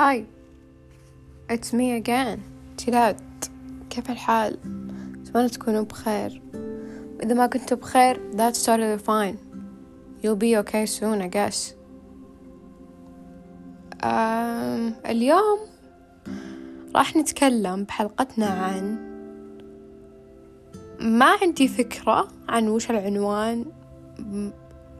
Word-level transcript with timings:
هاي 0.00 0.26
it's 1.52 1.72
me 1.72 2.02
again. 2.02 2.38
تلات 2.86 3.20
كيف 3.90 4.10
الحال؟ 4.10 4.58
أتمنى 5.22 5.48
تكونوا 5.48 5.82
بخير. 5.82 6.42
إذا 7.22 7.34
ما 7.34 7.46
كنتوا 7.46 7.76
بخير 7.76 8.20
that's 8.32 8.64
totally 8.64 9.02
fine. 9.06 9.36
You'll 10.22 10.36
be 10.36 10.56
okay 10.56 10.86
soon 10.86 11.20
I 11.20 11.28
guess. 11.28 11.74
um, 14.02 15.06
اليوم 15.06 15.58
راح 16.94 17.16
نتكلم 17.16 17.84
بحلقتنا 17.84 18.46
عن 18.46 19.10
ما 21.00 21.36
عندي 21.42 21.68
فكرة 21.68 22.28
عن 22.48 22.68
وش 22.68 22.90
العنوان. 22.90 23.64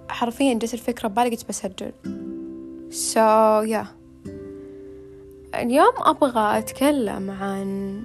حرفيا 0.09 0.55
جت 0.55 0.75
الفكرة 0.75 1.09
ببالي 1.09 1.31
قلت 1.31 1.49
بسجل. 1.49 1.93
So 2.91 3.63
yeah. 3.67 4.00
اليوم 5.55 5.93
أبغى 5.99 6.59
أتكلم 6.59 7.31
عن 7.31 8.03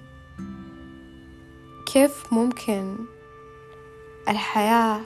كيف 1.94 2.34
ممكن 2.34 2.98
الحياة 4.30 5.02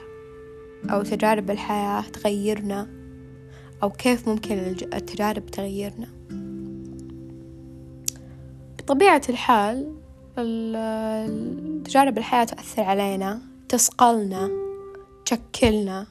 أو 0.90 1.02
تجارب 1.02 1.50
الحياة 1.50 2.00
تغيرنا 2.00 2.88
أو 3.82 3.90
كيف 3.90 4.28
ممكن 4.28 4.58
التجارب 4.92 5.46
تغيرنا. 5.46 6.08
بطبيعة 8.78 9.22
الحال 9.28 9.94
تجارب 11.84 12.18
الحياة 12.18 12.44
تؤثر 12.44 12.82
علينا 12.82 13.40
تصقلنا 13.68 14.50
تشكلنا 15.26 16.06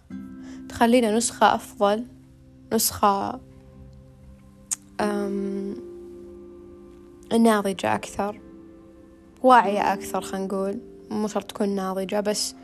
تخلينا 0.69 1.17
نسخة 1.17 1.55
أفضل 1.55 2.05
نسخة 2.73 3.39
ناضجة 7.37 7.95
أكثر. 7.95 8.41
واعية 9.43 9.93
أكثر 9.93 10.21
خلينا 10.21 10.45
نقول. 10.45 10.79
مو 11.09 11.27
شرط 11.27 11.51
تكون 11.51 11.69
ناضجة 11.69 12.19
بس 12.19 12.55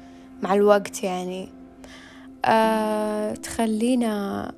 مع 0.42 0.54
الوقت 0.54 1.04
يعني. 1.04 1.50
أه 2.46 3.34
تخلينا 3.34 4.52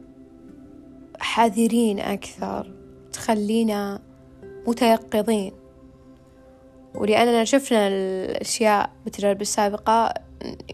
حذرين 1.20 2.00
أكثر. 2.00 2.74
تخلينا 3.14 4.00
متيقظين. 4.68 5.54
ولأننا 6.96 7.44
شفنا 7.44 7.88
الأشياء 7.88 8.90
بالتجارب 9.04 9.42
السابقة 9.42 10.14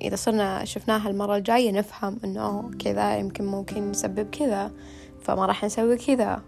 إذا 0.02 0.16
صرنا 0.16 0.66
شفناها 0.66 1.10
المرة 1.10 1.36
الجاية 1.38 1.72
نفهم 1.72 2.20
إنه 2.24 2.72
كذا 2.80 3.18
يمكن 3.18 3.46
ممكن 3.46 3.92
نسبب 3.92 4.30
كذا 4.30 4.72
فما 5.22 5.46
راح 5.46 5.64
نسوي 5.64 5.98
كذا. 5.98 6.42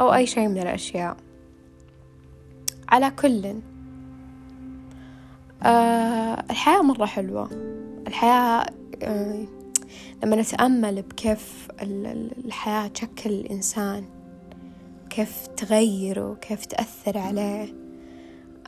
أو 0.00 0.14
أي 0.14 0.26
شيء 0.26 0.48
من 0.48 0.58
الأشياء. 0.58 1.16
على 2.94 3.10
كل. 3.10 3.54
آه 5.62 6.44
الحياة 6.50 6.82
مرة 6.82 7.06
حلوة. 7.06 7.50
الحياة 8.06 8.66
آه 9.02 9.44
لما 10.24 10.36
نتأمل 10.36 11.02
بكيف 11.02 11.68
الحياة 12.44 12.86
تشكل 12.86 13.30
الإنسان 13.30 14.04
كيف 15.10 15.46
تغيره 15.46 16.34
كيف 16.34 16.64
تأثر 16.64 17.18
عليه. 17.18 17.74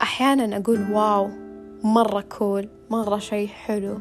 أحيانا 0.02 0.56
أقول 0.56 0.92
واو 0.92 1.30
مرة 1.82 2.20
كول 2.20 2.68
مرة 2.90 3.18
شي 3.18 3.48
حلو. 3.48 3.98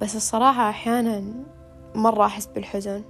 بس 0.00 0.16
الصراحة 0.16 0.70
أحيانا 0.70 1.24
مرة 1.94 2.26
أحس 2.26 2.46
بالحزن. 2.46 3.02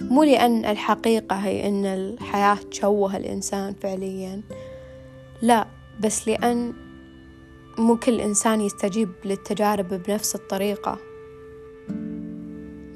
مو 0.00 0.22
لأن 0.22 0.64
الحقيقة 0.64 1.36
هي 1.36 1.68
أن 1.68 1.84
الحياة 1.86 2.58
تشوه 2.70 3.16
الإنسان 3.16 3.74
فعليا. 3.74 4.42
لا 5.42 5.66
بس 6.00 6.28
لأن 6.28 6.72
مو 7.78 7.96
كل 7.96 8.20
إنسان 8.20 8.60
يستجيب 8.60 9.12
للتجارب 9.24 9.88
بنفس 9.88 10.34
الطريقة. 10.34 10.98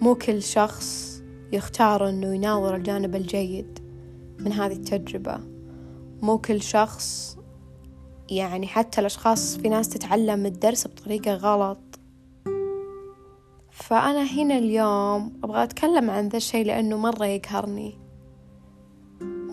مو 0.01 0.15
كل 0.15 0.43
شخص 0.43 1.23
يختار 1.53 2.09
أنه 2.09 2.35
يناظر 2.35 2.77
الجانب 2.77 3.17
الجيد 3.17 3.79
من 4.41 4.53
هذه 4.53 4.73
التجربة. 4.73 5.41
مو 6.23 6.39
كل 6.39 6.63
شخص 6.63 7.39
يعني 8.31 8.67
حتى 8.67 9.01
الأشخاص 9.01 9.57
في 9.57 9.69
ناس 9.69 9.89
تتعلم 9.89 10.47
الدرس 10.47 10.87
بطريقة 10.87 11.35
غلط. 11.35 12.01
فأنا 13.71 14.23
هنا 14.23 14.59
اليوم 14.59 15.41
أبغى 15.45 15.63
أتكلم 15.63 16.11
عن 16.11 16.29
ذا 16.29 16.37
الشي 16.37 16.65
لأنه 16.65 16.97
مرة 16.97 17.27
يقهرني. 17.27 18.06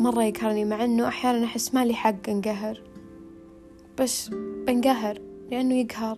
مرة 0.03 0.23
يقهرني 0.23 0.65
مع 0.65 0.83
أنه 0.83 1.07
أحيانا 1.07 1.45
أحس 1.45 1.73
مالي 1.73 1.93
حق 1.93 2.29
أنقهر. 2.29 2.81
بس 3.99 4.29
بنقهر 4.67 5.19
لأنه 5.51 5.75
يقهر. 5.75 6.17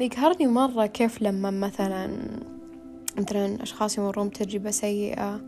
يقهرني 0.00 0.46
مرة 0.46 0.86
كيف 0.86 1.22
لما 1.22 1.50
مثلا 1.50 2.10
مثلا 3.18 3.62
أشخاص 3.62 3.98
يمرون 3.98 4.28
بتجربة 4.28 4.70
سيئة 4.70 5.40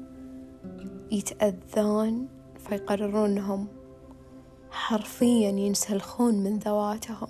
يتأذون 1.12 2.28
فيقررون 2.58 3.30
أنهم 3.30 3.66
حرفيا 4.70 5.50
ينسلخون 5.50 6.34
من 6.34 6.58
ذواتهم. 6.58 7.28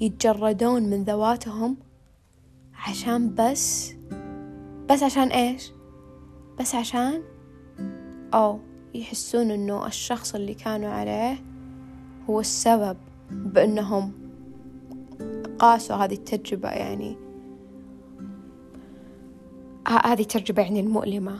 يتجردون 0.00 0.82
من 0.82 1.04
ذواتهم 1.04 1.76
عشان 2.74 3.34
بس 3.34 3.94
بس 4.90 5.02
عشان 5.02 5.28
إيش؟ 5.28 5.72
بس 6.58 6.74
عشان 6.74 7.22
أو 8.34 8.58
يحسون 8.94 9.50
إنه 9.50 9.86
الشخص 9.86 10.34
اللي 10.34 10.54
كانوا 10.54 10.90
عليه 10.90 11.38
هو 12.30 12.40
السبب 12.40 12.96
بأنهم 13.30 14.12
قاسوا 15.58 15.96
هذه 15.96 16.14
التجربة 16.14 16.68
يعني 16.68 17.16
هذه 20.04 20.20
التجربة 20.20 20.62
يعني 20.62 20.80
المؤلمة. 20.80 21.38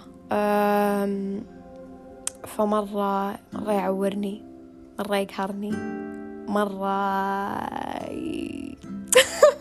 فمرة 2.47 3.39
مرة 3.53 3.73
يعورني 3.73 4.45
مرة 4.99 5.17
يقهرني 5.17 5.71
مرة 6.49 6.87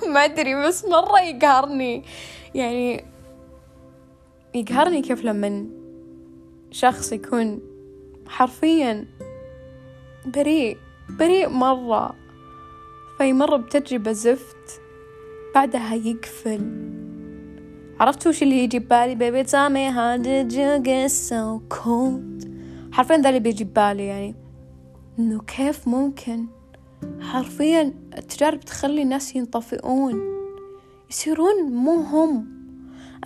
ما 0.13 0.25
أدري 0.25 0.68
بس 0.68 0.85
مرة 0.85 1.19
يقهرني. 1.19 2.03
يعني 2.56 3.06
يقهرني 4.56 5.01
كيف 5.01 5.23
لما 5.23 5.78
شخص 6.72 7.12
يكون 7.12 7.59
حرفيا 8.28 9.06
بريء 10.25 10.78
بريء 11.09 11.50
مرة. 11.50 12.16
فيمر 13.18 13.57
بتجربة 13.57 14.12
زفت 14.12 14.81
بعدها 15.56 15.96
يقفل. 15.96 16.90
عرفت 18.00 18.28
وش 18.28 18.44
اللي 18.44 18.63
يجي 18.63 18.80
ببالي؟ 18.80 19.44
Tell 19.44 19.69
me 19.69 19.91
how 19.96 20.24
did 20.24 20.53
you 20.53 20.84
get 20.84 21.12
so 21.30 21.75
cold? 21.78 22.50
حرفيا 22.91 23.18
ذا 23.18 23.30
اللي 23.30 23.40
بيجي 23.40 23.63
ببالي 23.63 24.06
يعني. 24.06 24.36
إنه 25.19 25.41
كيف 25.41 25.88
ممكن؟ 25.88 26.46
حرفيا 27.22 27.94
التجارب 28.18 28.59
تخلي 28.59 29.01
الناس 29.01 29.36
ينطفئون. 29.36 30.22
يصيرون 31.09 31.72
مو 31.72 31.96
هم. 31.96 32.47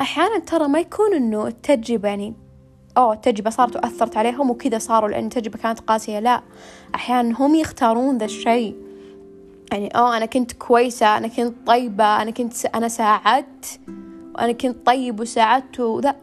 أحيانا 0.02 0.40
ترى 0.40 0.68
ما 0.68 0.80
يكون 0.80 1.14
إنه 1.14 1.48
التجربة 1.48 2.10
يعني 2.10 2.34
أوه 2.98 3.14
التجربة 3.14 3.50
صارت 3.50 3.76
وأثرت 3.76 4.18
عليهم 4.18 4.50
وكذا 4.50 4.78
صاروا 4.78 5.09
لأن 5.09 5.24
التجربة 5.24 5.58
كانت 5.58 5.80
قاسية. 5.80 6.20
لا 6.20 6.42
أحيانا 6.96 7.36
هم 7.40 7.56
يختارون 7.56 8.18
ذا 8.18 8.26
الشيء. 8.26 8.76
يعني 9.72 9.88
أوه 9.88 10.18
أنا 10.18 10.26
كنت 10.26 10.52
كويسة 10.52 11.18
أنا 11.18 11.28
كنت 11.28 11.68
طيبة 11.68 12.22
أنا 12.22 12.31
كنت. 12.31 12.66
أنا 12.66 12.88
ساعدت 12.88 13.80
وأنا 14.36 14.51
كنت 14.51 14.86
طيب 14.86 15.19
وساعدت 15.19 15.80
وذا 15.80 16.16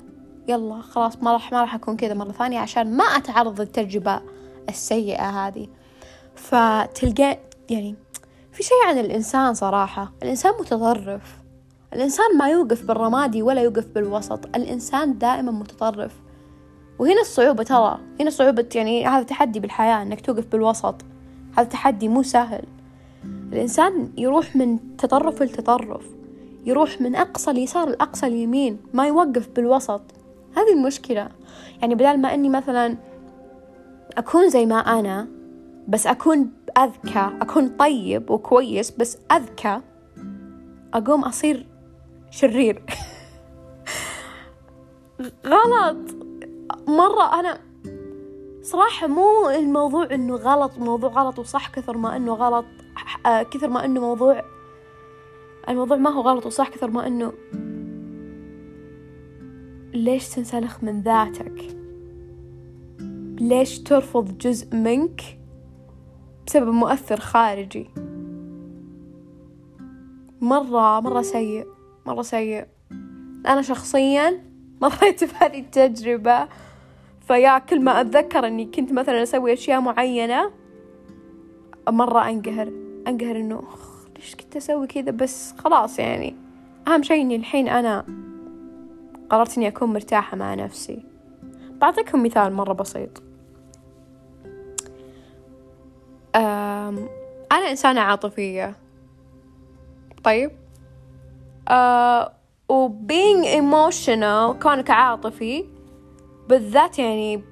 يلا 0.48 0.80
خلاص 0.80 1.22
ما 1.22 1.32
راح 1.32 1.52
ما 1.52 1.60
راح 1.60 1.74
أكون 1.74 1.96
كذا 1.96 2.14
مرة 2.14 2.32
ثانية 2.32 2.58
عشان 2.58 2.96
ما 2.96 3.04
أتعرض 3.04 3.60
للتجربة 3.60 4.20
السيئة 4.68 5.46
هذه. 5.46 5.68
فتلقى 6.34 7.38
يعني 7.70 7.94
في 8.52 8.62
شيء 8.62 8.86
عن 8.86 8.98
الإنسان 8.98 9.54
صراحة. 9.54 10.12
الإنسان 10.22 10.52
متطرف. 10.60 11.22
الإنسان 11.92 12.38
ما 12.38 12.48
يوقف 12.48 12.84
بالرمادي 12.84 13.42
ولا 13.42 13.62
يوقف 13.62 13.86
بالوسط. 13.86 14.46
الإنسان 14.56 15.18
دائما 15.18 15.52
متطرف. 15.52 16.12
وهنا 17.00 17.20
الصعوبة 17.20 17.62
ترى 17.62 18.00
هنا 18.20 18.30
صعوبة 18.30 18.66
يعني 18.74 19.06
هذا 19.06 19.22
تحدي 19.22 19.60
بالحياة 19.60 20.02
إنك 20.02 20.20
توقف 20.20 20.46
بالوسط. 20.46 20.94
هذا 21.56 21.68
تحدي 21.68 22.08
مو 22.08 22.22
سهل. 22.22 22.64
الإنسان 23.52 24.10
يروح 24.18 24.56
من 24.56 24.96
تطرف 24.96 25.42
لتطرف 25.42 26.04
يروح 26.66 27.00
من 27.00 27.16
أقصى 27.16 27.50
اليسار 27.50 27.88
لأقصى 27.88 28.26
اليمين 28.26 28.78
ما 28.94 29.06
يوقف 29.06 29.48
بالوسط. 29.48 30.00
هذه 30.56 30.72
المشكلة. 30.72 31.28
يعني 31.82 31.94
بدل 31.94 32.18
ما 32.18 32.34
أني 32.34 32.48
مثلا 32.48 32.96
أكون 34.18 34.50
زي 34.50 34.66
ما 34.66 34.78
أنا 34.78 35.28
بس 35.88 36.06
أكون 36.06 36.50
أذكى 36.78 37.30
أكون 37.40 37.68
طيب 37.68 38.30
وكويس 38.30 38.90
بس 38.90 39.18
أذكى 39.32 39.80
أقوم 40.94 41.24
أصير 41.24 41.66
شرير. 42.30 42.82
غلط. 45.46 46.19
مرة 46.96 47.40
أنا 47.40 47.60
صراحة 48.62 49.06
مو 49.06 49.50
الموضوع 49.50 50.14
إنه 50.14 50.36
غلط 50.36 50.78
موضوع 50.78 51.10
غلط 51.10 51.38
وصح 51.38 51.70
كثر 51.70 51.96
ما 51.96 52.16
إنه 52.16 52.34
غلط 52.34 52.64
آه، 53.26 53.42
كثر 53.42 53.68
ما 53.68 53.84
إنه 53.84 54.00
موضوع 54.00 54.42
الموضوع 55.68 55.96
ما 55.96 56.10
هو 56.10 56.20
غلط 56.20 56.46
وصح 56.46 56.68
كثر 56.68 56.90
ما 56.90 57.06
إنه 57.06 57.32
ليش 59.94 60.28
تنسلخ 60.28 60.84
من 60.84 61.02
ذاتك؟ 61.02 61.76
ليش 63.40 63.78
ترفض 63.78 64.38
جزء 64.38 64.76
منك 64.76 65.22
بسبب 66.46 66.68
مؤثر 66.68 67.20
خارجي؟ 67.20 67.90
مرة 70.40 71.00
مرة 71.00 71.22
سيء 71.22 71.66
مرة 72.06 72.22
سيء. 72.22 72.66
أنا 73.46 73.62
شخصيا 73.62 74.44
مريت 74.82 75.24
بهذه 75.24 75.60
التجربة. 75.60 76.48
فيا 77.30 77.58
كل 77.58 77.80
ما 77.80 78.00
أتذكر 78.00 78.46
أني 78.46 78.64
كنت 78.64 78.92
مثلا 78.92 79.22
أسوي 79.22 79.52
أشياء 79.52 79.80
معينة 79.80 80.50
مرة 81.88 82.28
أنقهر. 82.28 82.72
أنقهر 83.08 83.36
إنه 83.36 83.62
ليش 84.16 84.34
كنت 84.34 84.56
أسوي 84.56 84.86
كذا؟ 84.86 85.10
بس 85.10 85.54
خلاص 85.58 85.98
يعني. 85.98 86.36
أهم 86.88 87.02
شيء 87.02 87.22
إني 87.22 87.36
الحين 87.36 87.68
أنا 87.68 88.06
قررت 89.30 89.56
إني 89.56 89.68
أكون 89.68 89.92
مرتاحة 89.92 90.36
مع 90.36 90.54
نفسي. 90.54 91.02
بعطيكم 91.80 92.22
مثال 92.22 92.52
مرة 92.52 92.72
بسيط. 92.72 93.22
أنا 97.52 97.70
إنسانة 97.70 98.00
عاطفية. 98.00 98.76
طيب. 100.24 100.50
أه 101.68 102.32
و 102.68 102.88
being 102.88 103.44
emotional 103.44 104.62
كونك 104.62 104.90
عاطفي 104.90 105.79
بالذات 106.50 106.98
يعني 106.98 107.42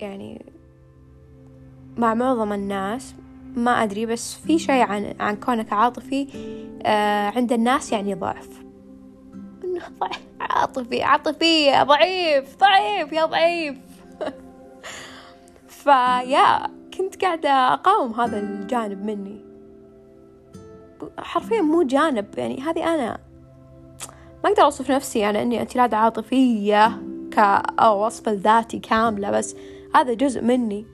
يعني 0.00 0.52
مع 1.96 2.14
معظم 2.14 2.52
الناس 2.52 3.14
ما 3.56 3.70
أدري 3.70 4.06
بس 4.06 4.34
في 4.34 4.58
شيء 4.58 4.82
عن 4.82 5.14
عن 5.20 5.36
كونك 5.36 5.72
عاطفي 5.72 6.28
آه 6.82 7.30
عند 7.30 7.52
الناس 7.52 7.92
يعني 7.92 8.14
ضعف. 8.14 8.48
إنه 9.64 9.82
عاطفي 10.40 11.02
عاطفية 11.02 11.82
ضعيف 11.82 12.56
ضعيف 12.56 13.12
يا 13.12 13.24
ضعيف. 13.24 13.78
فيا 15.82 16.66
كنت 16.98 17.24
قاعدة 17.24 17.50
أقاوم 17.50 18.20
هذا 18.20 18.38
الجانب 18.38 19.04
مني. 19.04 19.44
حرفيا 21.18 21.60
مو 21.60 21.82
جانب 21.82 22.26
يعني 22.38 22.60
هذه 22.60 22.94
أنا 22.94 23.18
ما 24.44 24.50
أقدر 24.50 24.62
أوصف 24.62 24.90
نفسي 24.90 25.24
على 25.24 25.42
إني 25.42 25.60
أنتي 25.62 25.78
عاطفية. 25.78 27.17
كوصف 27.34 28.28
الذاتي 28.28 28.78
كاملة 28.78 29.30
بس 29.30 29.56
هذا 29.94 30.14
جزء 30.14 30.42
مني. 30.42 30.86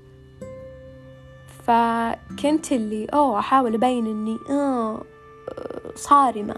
فكنت 1.66 2.72
اللي 2.72 3.04
أوه 3.04 3.38
أحاول 3.38 3.74
أبين 3.74 4.06
إني 4.06 4.38
آه 4.50 5.02
صارمة 5.94 6.56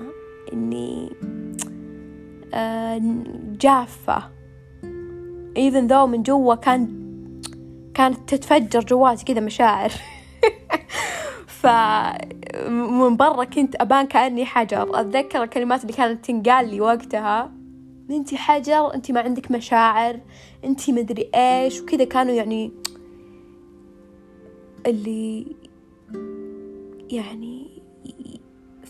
إني 0.53 1.13
آه 2.55 3.01
جافة. 3.61 4.23
Even 5.59 5.89
though 5.89 6.07
من 6.07 6.23
جوا 6.23 6.55
كان 6.55 7.07
كانت 7.95 8.35
تتفجر 8.35 8.85
جواتي 8.85 9.25
كذا 9.25 9.41
مشاعر. 9.41 9.93
فمن 11.61 13.17
برا 13.17 13.45
كنت 13.45 13.77
أبان 13.77 14.07
كأني 14.07 14.45
حجر. 14.45 15.01
أتذكر 15.01 15.43
الكلمات 15.43 15.83
اللي 15.83 15.93
كانت 15.93 16.25
تنقال 16.25 16.71
لي 16.71 16.81
وقتها. 16.81 17.53
انتي 18.11 18.37
حجر 18.37 18.95
انتي 18.95 19.13
ما 19.13 19.21
عندك 19.21 19.51
مشاعر 19.51 20.21
انتي 20.65 20.93
مدري 20.93 21.31
إيش 21.35 21.81
وكذا 21.81 22.05
كانوا 22.05 22.35
يعني 22.35 22.73
اللي 24.87 25.57
يعني 27.11 27.83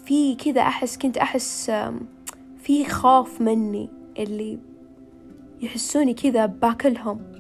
في 0.05 0.35
كذا 0.35 0.61
أحس 0.61 0.99
كنت 0.99 1.17
أحس 1.17 1.73
في 2.57 2.85
خوف 2.85 3.41
مني 3.41 3.91
اللي 4.19 4.59
يحسوني 5.61 6.15
كذا 6.15 6.47
باكلهم 6.47 7.33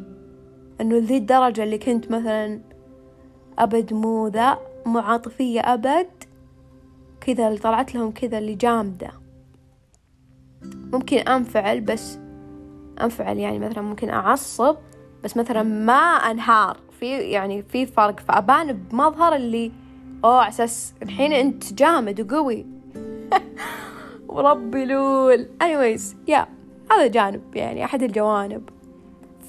إنه 0.80 0.96
ذي 0.98 1.16
الدرجة 1.16 1.62
اللي 1.62 1.78
كنت 1.78 2.10
مثلا 2.10 2.60
أبد 3.58 3.94
مو 3.94 4.28
ذا 4.28 4.58
مو 4.86 4.98
عاطفية 4.98 5.60
أبد 5.60 6.08
كذا 7.20 7.48
اللي 7.48 7.58
طلعت 7.58 7.94
لهم 7.94 8.10
كذا 8.10 8.38
اللي 8.38 8.54
جامدة. 8.54 9.25
ممكن 10.92 11.18
أنفعل 11.18 11.80
بس 11.80 12.18
أنفعل 13.00 13.38
يعني 13.38 13.58
مثلا 13.58 13.82
ممكن 13.82 14.10
أعصب 14.10 14.76
بس 15.24 15.36
مثلا 15.36 15.62
ما 15.62 16.02
أنهار. 16.30 16.76
في 17.00 17.18
يعني 17.18 17.62
في 17.62 17.86
فرق. 17.86 18.20
فأبان 18.20 18.72
بمظهر 18.72 19.34
اللي 19.34 19.72
أوه 20.24 20.40
على 20.40 20.48
أساس 20.48 20.94
الحين 21.02 21.32
أنت 21.32 21.72
جامد 21.72 22.32
وقوي. 22.32 22.66
وربي 24.28 24.84
لول. 24.84 25.48
Anyways 25.62 26.02
يا 26.28 26.44
yeah. 26.44 26.92
هذا 26.92 27.06
جانب 27.06 27.56
يعني 27.56 27.84
أحد 27.84 28.02
الجوانب. 28.02 28.68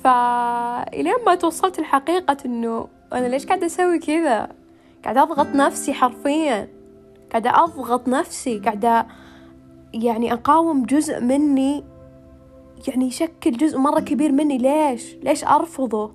فإلين 0.04 1.14
ما 1.26 1.36
توصلت 1.36 1.80
لحقيقة 1.80 2.38
إنه 2.46 2.88
أنا 3.14 3.28
ليش 3.28 3.46
قاعدة 3.46 3.66
أسوي 3.66 4.00
كذا؟ 4.00 4.50
قاعدة 5.04 5.24
أضغط 5.24 5.48
نفسي 5.48 5.94
حرفيا. 5.94 6.70
قاعدة 7.32 7.64
أضغط 7.64 8.08
نفسي 8.08 8.60
قاعدة 8.60 9.08
يعني 9.94 10.34
أقاوم 10.34 10.84
جزء 10.86 11.20
مني 11.20 11.84
يعني 12.88 13.08
يشكل 13.08 13.52
جزء 13.52 13.78
مرة 13.78 14.00
كبير 14.00 14.32
مني. 14.32 14.58
ليش؟ 14.58 15.16
ليش 15.16 15.44
أرفضه؟ 15.44 16.12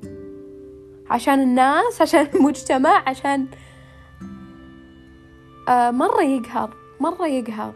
عشان 1.11 1.41
الناس؟ 1.41 2.03
عشان 2.03 2.27
المجتمع؟ 2.35 3.09
عشان 3.09 3.47
آه 5.69 5.91
مرة 5.91 6.23
يقهر 6.23 6.75
مرة 7.01 7.27
يقهر. 7.27 7.75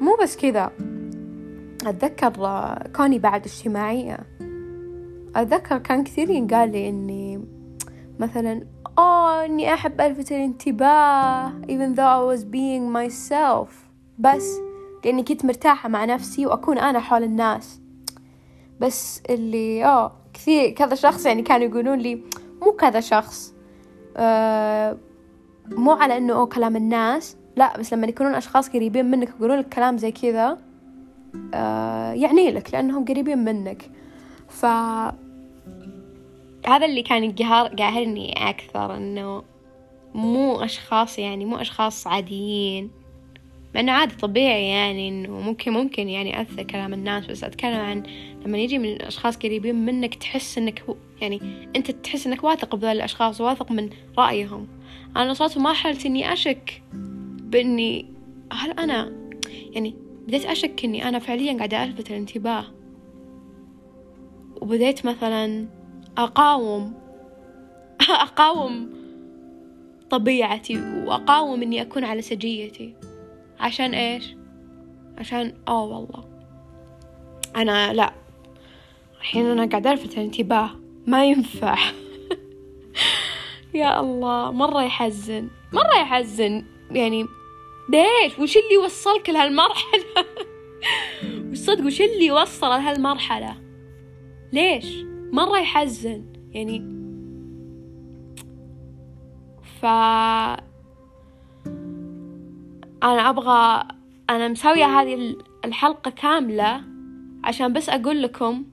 مو 0.00 0.16
بس 0.22 0.36
كذا. 0.36 0.72
أتذكر 1.86 2.46
آه، 2.46 2.88
كوني 2.96 3.18
بعد 3.18 3.44
اجتماعية 3.46 4.18
أتذكر 5.36 5.78
كان 5.78 6.04
كثير 6.04 6.30
ينقال 6.30 6.72
لي 6.72 6.88
إني 6.88 7.44
مثلا 8.18 8.66
أوه 8.98 9.44
إني 9.44 9.74
أحب 9.74 10.00
ألفت 10.00 10.32
الانتباه 10.32 11.52
even 11.62 11.94
though 11.96 12.10
I 12.18 12.38
was 12.38 12.44
being 12.44 12.92
myself. 12.92 13.68
بس 14.18 14.60
لأني 15.04 15.22
كنت 15.22 15.44
مرتاحة 15.44 15.88
مع 15.88 16.04
نفسي 16.04 16.46
وأكون 16.46 16.78
أنا 16.78 17.00
حول 17.00 17.22
الناس. 17.22 17.80
بس 18.80 19.22
اللي 19.30 19.84
أوه 19.84 20.12
كثير 20.34 20.70
كذا 20.70 20.94
شخص 20.94 21.26
يعني 21.26 21.42
كانوا 21.42 21.66
يقولون 21.66 21.98
لي 21.98 22.22
مو 22.62 22.72
كذا 22.72 23.00
شخص 23.00 23.54
آه 24.16 24.96
مو 25.70 25.92
على 25.92 26.16
إنه 26.16 26.32
أوه 26.32 26.46
كلام 26.46 26.76
الناس 26.76 27.36
لا 27.56 27.78
بس 27.78 27.92
لما 27.92 28.06
يكونون 28.06 28.34
أشخاص 28.34 28.68
قريبين 28.68 29.10
منك 29.10 29.28
يقولون 29.28 29.58
لك 29.58 29.68
كلام 29.68 29.98
زي 29.98 30.12
كذا 30.12 30.58
آه 31.54 32.12
يعني 32.12 32.50
لك 32.50 32.74
لأنهم 32.74 33.04
قريبين 33.04 33.38
منك. 33.38 33.90
ف 34.48 34.66
هذا 36.66 36.86
اللي 36.86 37.02
كان 37.02 37.24
يقهر 37.24 37.66
قاهرني 37.68 38.50
أكثر 38.50 38.96
إنه 38.96 39.42
مو 40.14 40.60
أشخاص 40.60 41.18
يعني 41.18 41.44
مو 41.44 41.56
أشخاص 41.56 42.06
عاديين. 42.06 42.90
مع 43.74 43.80
إنه 43.80 43.92
عادي 43.92 44.14
طبيعي 44.14 44.68
يعني 44.68 45.08
إنه 45.08 45.40
ممكن 45.40 45.72
ممكن 45.72 46.08
يعني 46.08 46.42
أثر 46.42 46.62
كلام 46.62 46.94
الناس 46.94 47.26
بس 47.26 47.44
أتكلم 47.44 47.80
عن 47.80 48.02
لما 48.46 48.58
يجي 48.58 48.78
من 48.78 49.02
أشخاص 49.02 49.36
قريبين 49.36 49.74
منك 49.74 50.14
تحس 50.14 50.58
إنك 50.58 50.82
يعني 51.20 51.68
أنت 51.76 51.90
تحس 51.90 52.26
إنك 52.26 52.44
واثق 52.44 52.76
بذول 52.76 52.90
الأشخاص 52.90 53.40
واثق 53.40 53.72
من 53.72 53.90
رأيهم. 54.18 54.68
أنا 55.16 55.30
وصلت 55.30 55.58
مرحلة 55.58 55.98
إني 56.06 56.32
أشك 56.32 56.82
بإني 57.42 58.06
هل 58.52 58.70
أنا 58.70 59.12
يعني 59.72 59.94
بديت 60.26 60.44
أشك 60.44 60.84
إني 60.84 61.08
أنا 61.08 61.18
فعليا 61.18 61.56
قاعدة 61.56 61.84
ألفت 61.84 62.10
الانتباه. 62.10 62.64
وبديت 64.60 65.06
مثلا 65.06 65.66
أقاوم 66.18 66.94
أقاوم 68.10 68.90
طبيعتي 70.10 70.78
وأقاوم 71.06 71.62
إني 71.62 71.82
أكون 71.82 72.04
على 72.04 72.22
سجيتي. 72.22 73.09
عشان 73.60 73.94
إيش؟ 73.94 74.34
عشان 75.18 75.54
آه 75.68 75.84
والله. 75.84 76.24
أنا 77.56 77.92
لا. 77.92 78.12
الحين 79.20 79.46
أنا 79.46 79.66
قاعدة 79.66 79.92
ألفت 79.92 80.18
الانتباه. 80.18 80.70
ما 81.06 81.24
ينفع. 81.24 81.76
يا 83.74 84.00
الله 84.00 84.50
مرة 84.50 84.82
يحزن. 84.82 85.48
مرة 85.72 86.00
يحزن. 86.00 86.64
يعني 86.90 87.26
ليش؟ 87.88 88.38
وش 88.38 88.56
اللي 88.56 88.76
وصلك 88.84 89.30
لهالمرحلة؟ 89.30 90.04
والصدق 91.48 91.84
وش 91.86 92.00
اللي 92.00 92.30
وصل 92.30 92.66
لهالمرحلة؟ 92.66 93.56
ليش؟ 94.52 95.04
مرة 95.32 95.58
يحزن. 95.58 96.24
يعني 96.52 97.00
ف 99.80 99.86
أنا 103.02 103.30
أبغى 103.30 103.88
أنا 104.30 104.48
مسوية 104.48 104.84
هذه 104.84 105.36
الحلقة 105.64 106.10
كاملة 106.10 106.82
عشان 107.44 107.72
بس 107.72 107.88
أقول 107.88 108.22
لكم 108.22 108.64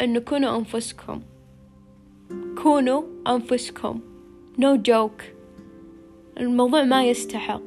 أنه 0.00 0.18
كونوا 0.20 0.58
أنفسكم. 0.58 1.20
كونوا 2.62 3.02
أنفسكم. 3.28 4.00
No 4.60 4.78
joke. 4.88 5.22
الموضوع 6.40 6.84
ما 6.84 7.04
يستحق. 7.04 7.60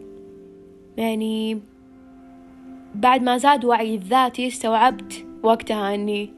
يعني 0.98 1.62
بعد 2.96 3.24
ما 3.24 3.38
زاد 3.38 3.66
وعي 3.66 3.96
الذاتي 3.96 4.48
استوعبت 4.48 5.26
وقتها 5.44 5.96
أني 5.96 6.34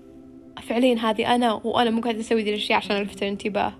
فعليا 0.61 0.95
هذه 0.99 1.35
أنا 1.35 1.53
وأنا 1.53 1.89
مو 1.89 2.01
قاعدة 2.01 2.19
أسوي 2.19 2.43
ذي 2.43 2.49
الأشياء 2.49 2.77
عشان 2.77 2.97
ألفت 2.97 3.23
الانتباه. 3.23 3.73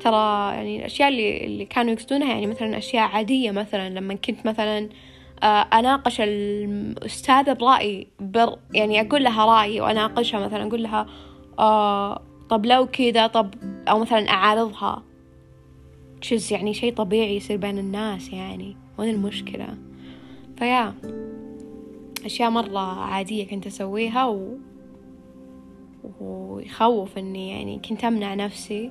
ترى 0.00 0.54
يعني 0.54 0.78
الأشياء 0.78 1.08
اللي, 1.08 1.44
اللي 1.44 1.64
كانوا 1.64 1.92
يقصدونها 1.92 2.28
يعني 2.28 2.46
مثلا 2.46 2.78
أشياء 2.78 3.08
عادية 3.08 3.50
مثلا 3.50 3.88
لما 3.88 4.14
كنت 4.14 4.46
مثلا 4.46 4.88
آه، 5.42 5.46
أناقش 5.46 6.20
الأستاذة 6.20 7.52
برأيي 7.52 8.08
بر 8.20 8.58
يعني 8.74 9.00
أقول 9.00 9.24
لها 9.24 9.44
رأيي 9.44 9.80
وأناقشها 9.80 10.40
مثلا 10.40 10.66
أقول 10.66 10.82
لها 10.82 11.06
آه 11.58 12.22
طب 12.50 12.66
لو 12.66 12.86
كذا 12.86 13.26
طب 13.26 13.54
أو 13.88 13.98
مثلا 13.98 14.28
أعارضها. 14.30 15.02
تشز 16.20 16.52
يعني 16.52 16.74
شيء 16.74 16.94
طبيعي 16.94 17.36
يصير 17.36 17.56
بين 17.56 17.78
الناس 17.78 18.32
يعني 18.32 18.76
وين 18.98 19.14
المشكلة؟ 19.14 19.68
فيا 20.56 20.94
أشياء 22.24 22.50
مرة 22.50 23.00
عادية 23.00 23.46
كنت 23.46 23.66
أسويها 23.66 24.26
و... 24.26 24.58
ويخوف 26.20 27.18
إني 27.18 27.50
يعني 27.50 27.80
كنت 27.88 28.04
أمنع 28.04 28.34
نفسي. 28.34 28.90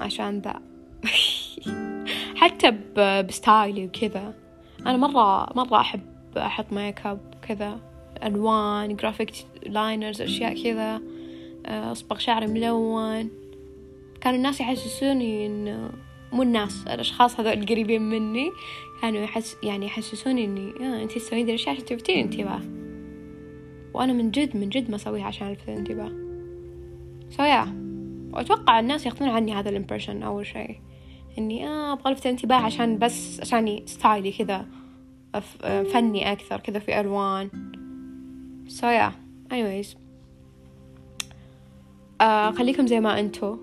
عشان 0.00 0.40
ذا. 0.40 0.60
حتى 2.40 2.70
بستايلي 3.22 3.86
وكذا. 3.86 4.34
أنا 4.86 4.96
مرة 4.96 5.52
مرة 5.56 5.80
أحب 5.80 6.00
أحط 6.36 6.72
ميك 6.72 7.06
أب 7.06 7.34
كذا 7.42 7.80
ألوان 8.24 8.96
graphic 8.96 9.32
liners 9.66 10.22
أشياء 10.22 10.62
كذا. 10.62 11.00
آه، 11.66 11.92
أصبغ 11.92 12.18
شعري 12.18 12.46
ملون. 12.46 13.30
كانوا 14.20 14.38
الناس 14.38 14.60
يحسسوني 14.60 15.46
إن 15.46 15.90
مو 16.32 16.42
الناس 16.42 16.86
الأشخاص 16.86 17.40
هذول 17.40 17.52
القريبين 17.52 18.02
مني 18.02 18.50
كانوا 19.02 19.20
يحس 19.20 19.56
يعني 19.62 19.86
يحسسوني 19.86 20.44
إني 20.44 20.72
آه 20.80 21.02
أنتي 21.02 21.20
تسوين 21.20 21.46
ذي 21.46 21.50
الأشياء 21.50 21.74
عشان 21.74 21.84
تلفتين 21.84 22.18
انتباه. 22.18 22.60
وأنا 23.94 24.12
من 24.12 24.30
جد 24.30 24.56
من 24.56 24.68
جد 24.68 24.90
ما 24.90 24.96
أسويها 24.96 25.24
عشان 25.24 25.48
ألفت 25.48 25.68
الانتباه 25.68 26.12
so 27.30 27.42
yeah 27.42 27.89
وأتوقع 28.32 28.80
الناس 28.80 29.06
ياخذون 29.06 29.28
عني 29.28 29.54
هذا 29.54 29.70
ال 29.70 29.75
impression 29.75 30.22
أول 30.22 30.46
شيء. 30.46 30.80
إني 31.38 31.68
آه 31.68 31.92
أبغى 31.92 32.12
ألفت 32.12 32.26
انتباه 32.26 32.56
عشان 32.56 32.98
بس 32.98 33.40
عشاني 33.40 33.82
style 33.86 34.24
ي 34.24 34.32
كذا 34.32 34.66
فني 35.92 36.32
أكثر 36.32 36.60
كذا 36.60 36.78
في 36.78 37.00
ألوان. 37.00 37.50
so 38.68 38.86
yeah 38.86 39.12
anyways. 39.50 39.96
آه 42.20 42.50
خليكم 42.50 42.86
زي 42.86 43.00
ما 43.00 43.20
أنتو 43.20 43.56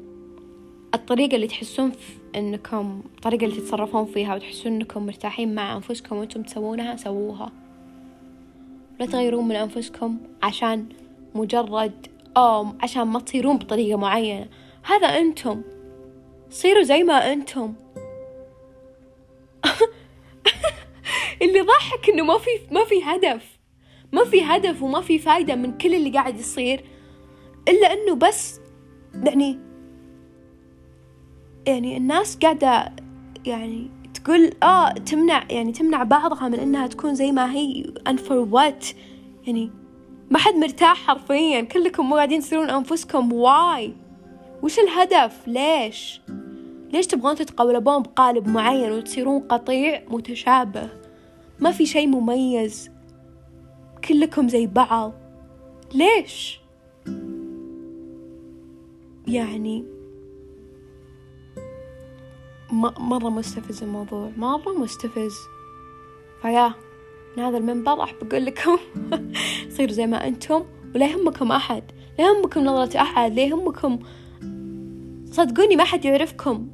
الطريقة 0.93 1.35
اللي 1.35 1.47
تحسون 1.47 1.91
إنكم 2.35 3.01
الطريقة 3.15 3.45
اللي 3.45 3.55
تتصرفون 3.55 4.05
فيها 4.05 4.35
وتحسون 4.35 4.73
إنكم 4.73 5.05
مرتاحين 5.05 5.55
مع 5.55 5.75
أنفسكم 5.75 6.15
وأنتم 6.15 6.41
تسوونها 6.41 6.95
سووها. 6.95 7.51
لا 8.99 9.05
تغيرون 9.05 9.47
من 9.47 9.55
أنفسكم 9.55 10.17
عشان 10.43 10.85
مجرد 11.35 12.07
أو 12.37 12.67
عشان 12.81 13.03
ما 13.03 13.19
تصيرون 13.19 13.57
بطريقة 13.57 13.97
معينة. 13.97 14.49
هذا 14.83 15.07
أنتم. 15.07 15.61
صيروا 16.49 16.83
زي 16.83 17.03
ما 17.03 17.33
أنتم. 17.33 17.73
اللي 21.41 21.61
ضحك 21.61 22.09
إنه 22.09 22.23
ما 22.23 22.37
في 22.37 22.49
ما 22.71 22.83
في 22.85 23.03
هدف. 23.03 23.57
ما 24.11 24.23
في 24.23 24.43
هدف 24.43 24.83
وما 24.83 25.01
في 25.01 25.19
فايدة 25.19 25.55
من 25.55 25.77
كل 25.77 25.95
اللي 25.95 26.09
قاعد 26.09 26.39
يصير. 26.39 26.83
إلا 27.67 27.93
إنه 27.93 28.15
بس 28.15 28.59
يعني 29.13 29.59
يعني 31.67 31.97
الناس 31.97 32.37
قاعدة 32.37 32.95
يعني 33.45 33.91
تقول 34.13 34.51
آه 34.63 34.89
تمنع 34.89 35.43
يعني 35.49 35.71
تمنع 35.71 36.03
بعضها 36.03 36.49
من 36.49 36.59
إنها 36.59 36.87
تكون 36.87 37.15
زي 37.15 37.31
ما 37.31 37.53
هي 37.53 37.83
and 38.09 38.19
for 38.19 38.51
what 38.51 38.95
يعني 39.47 39.71
ما 40.31 40.37
حد 40.37 40.53
مرتاح 40.53 40.97
حرفيا. 40.97 41.61
كلكم 41.61 42.09
مو 42.09 42.15
قاعدين 42.15 42.39
تصيرون 42.39 42.69
أنفسكم. 42.69 43.33
واي؟ 43.33 43.93
وش 44.63 44.79
الهدف؟ 44.79 45.47
ليش؟ 45.47 46.21
ليش 46.93 47.07
تبغون 47.07 47.35
تتقولبون 47.35 48.01
بقالب 48.01 48.47
معين 48.47 48.91
وتصيرون 48.91 49.39
قطيع 49.39 50.03
متشابه؟ 50.09 50.89
ما 51.59 51.71
في 51.71 51.85
شيء 51.85 52.07
مميز. 52.07 52.89
كلكم 54.07 54.49
زي 54.49 54.67
بعض. 54.67 55.13
ليش؟ 55.93 56.59
يعني 59.27 59.85
مرة 62.99 63.29
مستفز 63.29 63.83
الموضوع. 63.83 64.31
مرة 64.37 64.73
مستفز. 64.79 65.35
فيا. 66.41 66.73
من 67.37 67.43
هذا 67.43 67.57
المنبر 67.57 68.03
أحب 68.03 68.15
أقول 68.21 68.45
لكم 68.45 68.77
صيروا 69.75 69.93
زي 69.93 70.07
ما 70.07 70.27
أنتم 70.27 70.63
ولا 70.95 71.05
يهمكم 71.05 71.51
أحد 71.51 71.83
لا 72.19 72.25
يهمكم 72.25 72.59
نظرة 72.59 73.01
أحد 73.01 73.33
لا 73.33 73.43
يهمكم 73.43 73.99
صدقوني 75.31 75.75
ما 75.75 75.83
حد 75.83 76.05
يعرفكم. 76.05 76.67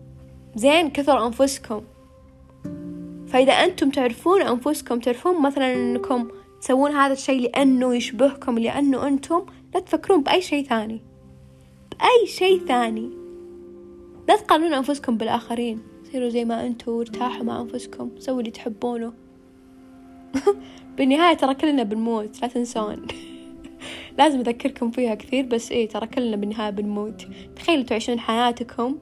زين 0.55 0.89
كثر 0.89 1.27
أنفسكم. 1.27 1.81
فإذا 3.27 3.53
أنتم 3.53 3.89
تعرفون 3.89 4.41
أنفسكم 4.41 4.99
تعرفون 4.99 5.41
مثلا 5.41 5.73
أنكم 5.73 6.27
تسوون 6.61 6.91
هذا 6.91 7.13
الشيء 7.13 7.41
لأنه 7.41 7.95
يشبهكم 7.95 8.59
لأنه 8.59 9.07
أنتم 9.07 9.45
لا 9.73 9.79
تفكرون 9.79 10.23
بأي 10.23 10.41
شيء 10.41 10.65
ثاني. 10.65 11.01
بأي 11.91 12.27
شيء 12.27 12.65
ثاني. 12.65 13.09
لا 14.27 14.35
تقارنون 14.35 14.73
أنفسكم 14.73 15.17
بالآخرين. 15.17 15.79
صيروا 16.11 16.29
زي 16.29 16.45
ما 16.45 16.65
أنتم 16.65 16.91
وارتاحوا 16.91 17.43
مع 17.43 17.61
أنفسكم 17.61 18.09
سووا 18.19 18.39
اللي 18.39 18.51
تحبونه. 18.51 19.22
بالنهاية 20.97 21.37
ترى 21.37 21.55
كلنا 21.55 21.83
بنموت 21.83 22.41
لا 22.41 22.47
تنسون. 22.47 23.07
لازم 24.17 24.39
أذكركم 24.39 24.91
فيها 24.91 25.15
كثير 25.15 25.45
بس 25.45 25.71
إيه 25.71 25.89
ترى 25.89 26.07
كلنا 26.07 26.35
بالنهاية 26.35 26.69
بنموت. 26.69 27.27
تخيلوا 27.55 27.83
تعيشون 27.83 28.19
حياتكم 28.19 28.97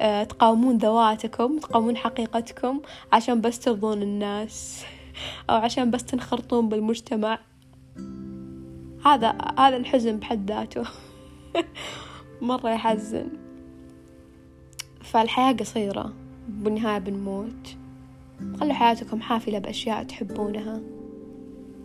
أه 0.00 0.24
تقاومون 0.24 0.78
ذواتكم 0.78 1.58
تقاومون 1.58 1.96
حقيقتكم 1.96 2.80
عشان 3.12 3.40
بس 3.40 3.58
ترضون 3.58 4.02
الناس 4.02 4.84
أو 5.50 5.56
عشان 5.56 5.90
بس 5.90 6.04
تنخرطون 6.04 6.68
بالمجتمع. 6.68 7.38
هذا 9.06 9.38
هذا 9.58 9.76
الحزن 9.76 10.16
بحد 10.16 10.50
ذاته. 10.50 10.84
مرة 12.40 12.70
يحزن. 12.70 13.28
فالحياة 15.00 15.52
قصيرة 15.52 16.12
بالنهاية 16.48 16.98
بنموت. 16.98 17.76
خلوا 18.60 18.72
حياتكم 18.72 19.20
حافلة 19.20 19.58
بأشياء 19.58 20.02
تحبونها 20.04 20.80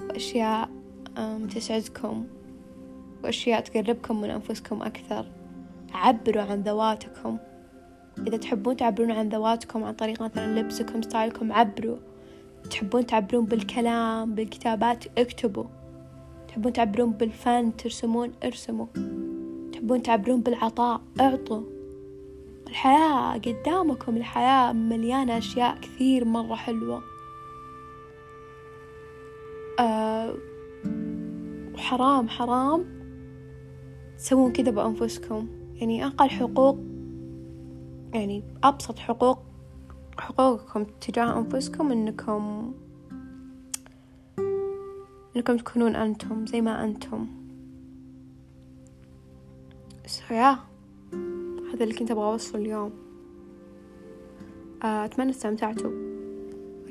وأشياء 0.09 0.69
تسعدكم 1.55 2.25
وأشياء 3.23 3.61
تقربكم 3.61 4.21
من 4.21 4.29
أنفسكم 4.29 4.81
أكثر. 4.81 5.25
عبروا 5.93 6.43
عن 6.43 6.61
ذواتكم. 6.61 7.37
إذا 8.27 8.37
تحبون 8.37 8.75
تعبرون 8.75 9.11
عن 9.11 9.29
ذواتكم 9.29 9.83
عن 9.83 9.93
طريق 9.93 10.21
مثلا 10.21 10.59
لبسكم 10.59 11.01
ستايلكم 11.01 11.51
عبروا. 11.51 11.97
تحبون 12.69 13.05
تعبرون 13.05 13.45
بالكلام 13.45 14.35
بالكتابات 14.35 15.05
اكتبوا. 15.17 15.65
تحبون 16.47 16.73
تعبرون 16.73 17.11
بالفن 17.11 17.75
ترسمون 17.77 18.31
ارسموا. 18.43 18.85
تحبون 19.73 20.01
تعبرون 20.01 20.41
بالعطاء 20.41 21.01
اعطوا. 21.19 21.72
الحياة 22.67 23.33
قدامكم 23.33 24.17
الحياة 24.17 24.73
مليانة 24.73 25.37
أشياء 25.37 25.79
كثير 25.79 26.25
مرة 26.25 26.55
حلوة. 26.55 27.03
أه 29.79 30.35
وحرام 31.73 32.29
حرام. 32.29 32.85
تسوون 34.17 34.51
كذا 34.51 34.71
بأنفسكم. 34.71 35.47
يعني 35.73 36.05
أقل 36.05 36.29
حقوق 36.29 36.79
يعني 38.13 38.43
أبسط 38.63 38.99
حقوق 38.99 39.39
حقوقكم 40.19 40.83
تجاه 40.83 41.39
أنفسكم 41.39 41.91
إنكم 41.91 42.73
إنكم 45.35 45.57
تكونون 45.57 45.95
أنتم 45.95 46.45
زي 46.45 46.61
ما 46.61 46.83
أنتم. 46.83 47.27
so 50.05 50.33
yeah 50.33 50.72
هذا 51.73 51.83
اللي 51.83 51.95
كنت 51.95 52.11
أبغى 52.11 52.25
أوصله 52.25 52.61
اليوم. 52.61 52.91
آه، 54.83 55.05
أتمنى 55.05 55.29
استمتعتوا 55.29 55.91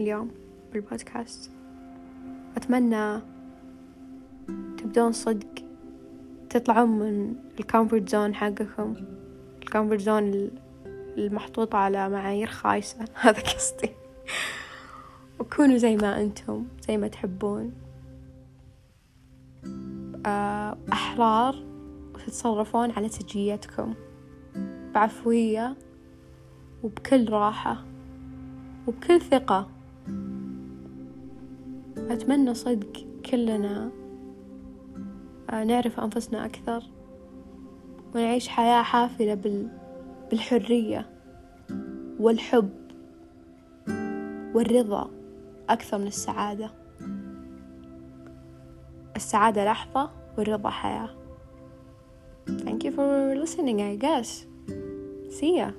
اليوم 0.01 0.31
بالبودكاست. 0.73 1.51
أتمنى 2.57 3.21
تبدون 4.79 5.13
صدق 5.13 5.49
تطلعون 6.51 6.89
من 6.89 7.35
ال 7.61 7.67
comfort 7.67 8.09
zone 8.09 8.35
حقكم. 8.35 8.95
ال 9.63 9.67
comfort 9.67 10.01
zone 10.01 10.51
المحطوطة 11.17 11.79
على 11.79 12.09
معايير 12.09 12.47
خايسة. 12.47 13.05
هذا 13.15 13.41
قصدي. 13.41 13.91
وكونوا 15.41 15.77
زي 15.77 15.97
ما 15.97 16.21
أنتم 16.21 16.67
زي 16.89 16.97
ما 16.97 17.09
تحبون. 17.09 17.73
آه، 20.27 20.77
أحرار 20.93 21.65
وتتصرفون 22.15 22.91
على 22.91 23.09
سجيتكم 23.09 23.95
بعفوية 24.95 25.77
وبكل 26.83 27.31
راحة 27.31 27.85
وبكل 28.87 29.21
ثقة. 29.21 29.69
أتمنى 31.97 32.55
صدق 32.55 33.07
كلنا 33.31 33.91
آه، 35.51 35.65
نعرف 35.65 36.01
أنفسنا 36.01 36.45
أكثر 36.45 36.83
ونعيش 38.15 38.49
حياة 38.49 38.83
حافلة 38.83 39.35
بال... 39.35 39.69
بالحرية 40.31 41.11
والحب 42.21 42.71
والرضا 44.55 45.11
أكثر 45.69 45.99
من 45.99 46.07
السعادة. 46.07 46.71
السعادة 49.17 49.65
لحظة 49.65 50.11
والرضا 50.39 50.71
حياة. 50.71 51.09
Thank 52.47 52.85
you 52.85 52.91
for 52.91 53.35
listening 53.37 53.81
I 53.81 53.97
guess. 53.97 54.52
see 55.33 55.57
ya 55.57 55.73